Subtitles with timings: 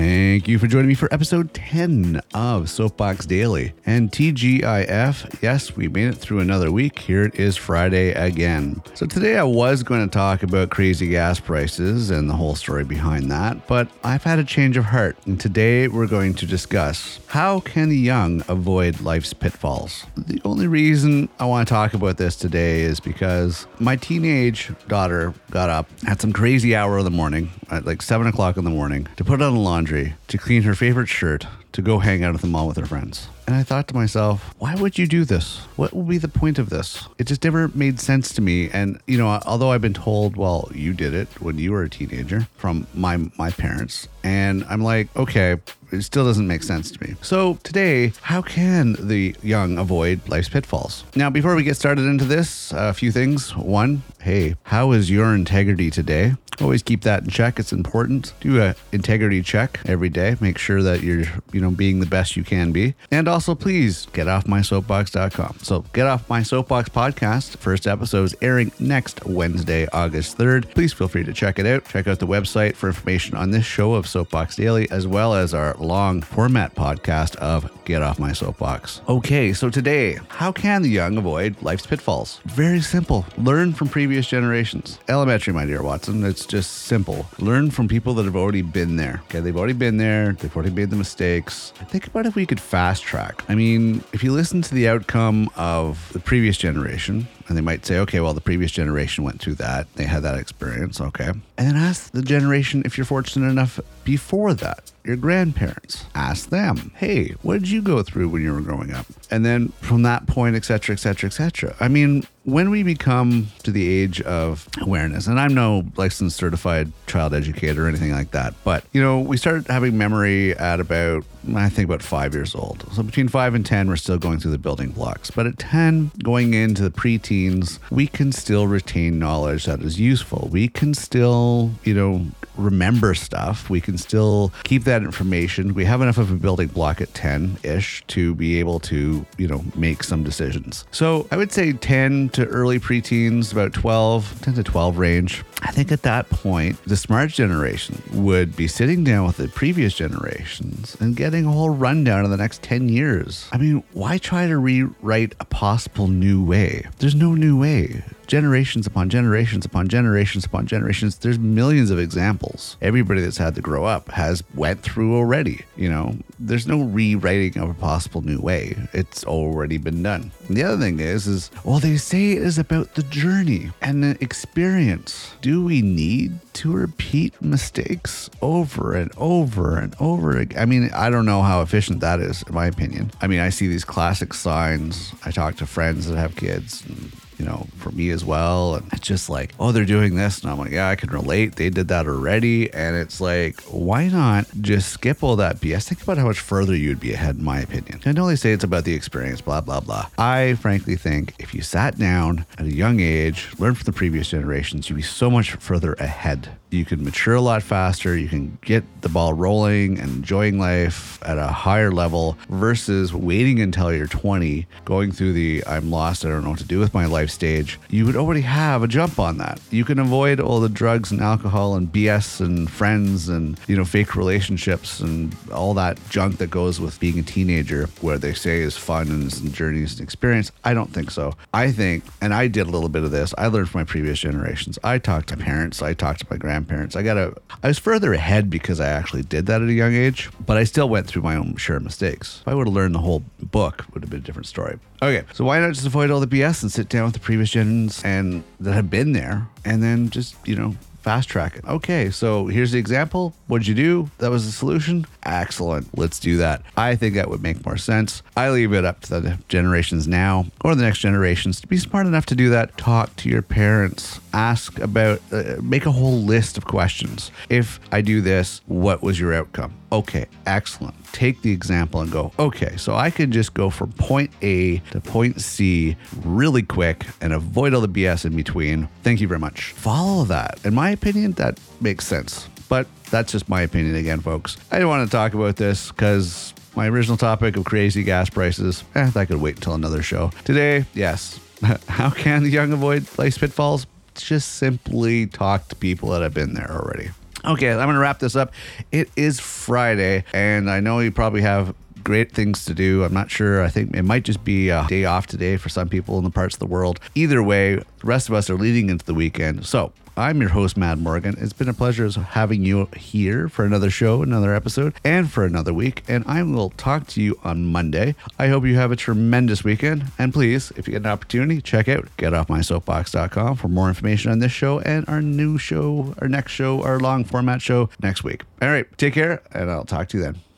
[0.00, 3.74] Thank you for joining me for episode 10 of Soapbox Daily.
[3.84, 7.00] And TGIF, yes, we made it through another week.
[7.00, 8.82] Here it is Friday again.
[8.94, 12.84] So today I was going to talk about crazy gas prices and the whole story
[12.84, 15.18] behind that, but I've had a change of heart.
[15.26, 20.06] And today we're going to discuss how can the young avoid life's pitfalls.
[20.16, 25.34] The only reason I want to talk about this today is because my teenage daughter
[25.50, 28.70] got up at some crazy hour of the morning, at like 7 o'clock in the
[28.70, 32.34] morning, to put on the laundry, to clean her favorite shirt, to go hang out
[32.34, 33.28] at the mall with her friends.
[33.46, 35.58] And I thought to myself, why would you do this?
[35.76, 37.08] What will be the point of this?
[37.18, 38.70] It just never made sense to me.
[38.70, 41.90] And you know, although I've been told, well, you did it when you were a
[41.90, 45.56] teenager from my my parents, and I'm like, okay,
[45.90, 47.16] it still doesn't make sense to me.
[47.22, 51.04] So today, how can the young avoid life's pitfalls?
[51.16, 53.56] Now, before we get started into this, a few things.
[53.56, 56.34] One, hey, how is your integrity today?
[56.60, 57.58] Always keep that in check.
[57.58, 58.32] It's important.
[58.40, 60.36] Do a integrity check every day.
[60.40, 62.94] Make sure that you're, you know, being the best you can be.
[63.10, 65.58] And also, please get off my soapbox.com.
[65.62, 67.56] So, get off my soapbox podcast.
[67.56, 70.74] First episode is airing next Wednesday, August 3rd.
[70.74, 71.84] Please feel free to check it out.
[71.86, 75.54] Check out the website for information on this show of Soapbox Daily, as well as
[75.54, 79.00] our long format podcast of Get Off My Soapbox.
[79.08, 82.40] Okay, so today, how can the young avoid life's pitfalls?
[82.44, 83.24] Very simple.
[83.38, 84.98] Learn from previous generations.
[85.08, 86.24] Elementary, my dear Watson.
[86.24, 87.26] It's just simple.
[87.38, 89.22] Learn from people that have already been there.
[89.26, 91.72] Okay, they've already been there, they've already made the mistakes.
[91.88, 93.44] Think about if we could fast track.
[93.48, 97.86] I mean, if you listen to the outcome of the previous generation, and they might
[97.86, 99.92] say, okay, well, the previous generation went through that.
[99.94, 101.00] They had that experience.
[101.00, 101.28] Okay.
[101.28, 106.04] And then ask the generation, if you're fortunate enough, before that, your grandparents.
[106.14, 109.06] Ask them, hey, what did you go through when you were growing up?
[109.30, 111.74] And then from that point, et cetera, et cetera, et cetera.
[111.80, 116.92] I mean, when we become to the age of awareness, and I'm no licensed certified
[117.06, 121.24] child educator or anything like that, but you know, we start having memory at about,
[121.54, 122.84] I think about five years old.
[122.92, 125.30] So between five and 10, we're still going through the building blocks.
[125.30, 130.48] But at 10, going into the preteens, we can still retain knowledge that is useful.
[130.50, 132.26] We can still, you know,
[132.60, 133.70] remember stuff.
[133.70, 135.74] We can still keep that information.
[135.74, 139.48] We have enough of a building block at 10 ish to be able to, you
[139.48, 140.84] know, make some decisions.
[140.90, 145.44] So I would say 10 to early preteens, about 12, 10 to 12 range.
[145.62, 149.94] I think at that point, the smart generation would be sitting down with the previous
[149.94, 153.48] generations and getting a whole rundown of the next 10 years.
[153.52, 156.86] I mean, why try to rewrite a possible new way?
[156.98, 162.76] There's no new way generations upon generations upon generations upon generations there's millions of examples
[162.80, 167.62] everybody that's had to grow up has went through already you know there's no rewriting
[167.62, 168.74] of a possible new way.
[168.92, 170.32] It's already been done.
[170.48, 174.02] And the other thing is is well they say it is about the journey and
[174.02, 175.34] the experience.
[175.42, 181.08] Do we need to repeat mistakes over and over and over again i mean i
[181.08, 183.10] don't know how efficient that is in my opinion.
[183.20, 185.12] I mean i see these classic signs.
[185.24, 188.74] I talk to friends that have kids and you know, for me as well.
[188.74, 190.42] And it's just like, oh, they're doing this.
[190.42, 191.56] And I'm like, yeah, I can relate.
[191.56, 192.70] They did that already.
[192.72, 195.88] And it's like, why not just skip all that BS?
[195.88, 198.00] Think about how much further you'd be ahead, in my opinion.
[198.04, 200.08] I know they say it's about the experience, blah, blah, blah.
[200.18, 204.28] I frankly think if you sat down at a young age, learn from the previous
[204.28, 208.16] generations, you'd be so much further ahead you can mature a lot faster.
[208.16, 213.60] You can get the ball rolling and enjoying life at a higher level versus waiting
[213.60, 216.94] until you're 20, going through the I'm lost, I don't know what to do with
[216.94, 217.78] my life stage.
[217.88, 219.60] You would already have a jump on that.
[219.70, 223.84] You can avoid all the drugs and alcohol and BS and friends and, you know,
[223.84, 228.60] fake relationships and all that junk that goes with being a teenager, where they say
[228.60, 230.52] is fun and is journeys and experience.
[230.64, 231.34] I don't think so.
[231.52, 234.20] I think, and I did a little bit of this, I learned from my previous
[234.20, 234.78] generations.
[234.84, 236.96] I talked to parents, I talked to my grandparents grandparents.
[236.96, 239.94] I got a I was further ahead because I actually did that at a young
[239.94, 242.40] age, but I still went through my own share of mistakes.
[242.42, 244.78] If I would have learned the whole book, would have been a different story.
[245.02, 247.50] Okay, so why not just avoid all the BS and sit down with the previous
[247.50, 251.64] gens and that have been there and then just, you know, fast track it.
[251.64, 253.34] Okay, so here's the example.
[253.46, 254.10] What'd you do?
[254.18, 255.06] That was the solution.
[255.22, 255.86] Excellent.
[255.96, 256.62] Let's do that.
[256.76, 258.22] I think that would make more sense.
[258.36, 262.06] I leave it up to the generations now or the next generations to be smart
[262.06, 262.76] enough to do that.
[262.76, 264.20] Talk to your parents.
[264.32, 267.30] Ask about, uh, make a whole list of questions.
[267.48, 269.74] If I do this, what was your outcome?
[269.92, 270.94] Okay, excellent.
[271.12, 275.00] Take the example and go, okay, so I could just go from point A to
[275.00, 278.88] point C really quick and avoid all the BS in between.
[279.02, 279.72] Thank you very much.
[279.72, 280.60] Follow that.
[280.64, 282.48] In my opinion, that makes sense.
[282.70, 284.56] But that's just my opinion again, folks.
[284.70, 288.84] I didn't want to talk about this because my original topic of crazy gas prices,
[288.94, 290.30] eh, that could wait until another show.
[290.44, 291.40] Today, yes.
[291.88, 293.86] How can the young avoid life's pitfalls?
[294.14, 297.10] Just simply talk to people that have been there already.
[297.44, 298.52] Okay, I'm going to wrap this up.
[298.92, 301.74] It is Friday, and I know you probably have
[302.04, 303.04] great things to do.
[303.04, 303.62] I'm not sure.
[303.62, 306.30] I think it might just be a day off today for some people in the
[306.30, 307.00] parts of the world.
[307.14, 309.66] Either way, the rest of us are leading into the weekend.
[309.66, 311.36] So I'm your host, Matt Morgan.
[311.38, 315.72] It's been a pleasure having you here for another show, another episode, and for another
[315.72, 316.02] week.
[316.08, 318.14] And I will talk to you on Monday.
[318.38, 320.04] I hope you have a tremendous weekend.
[320.18, 324.52] And please, if you get an opportunity, check out getoffmysoapbox.com for more information on this
[324.52, 328.42] show and our new show, our next show, our long format show next week.
[328.60, 330.49] All right, take care, and I'll talk to you then.